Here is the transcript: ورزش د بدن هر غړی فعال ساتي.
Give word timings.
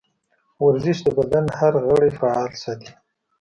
ورزش 0.65 0.97
د 1.03 1.07
بدن 1.17 1.45
هر 1.59 1.73
غړی 1.85 2.11
فعال 2.19 2.51
ساتي. 2.63 2.91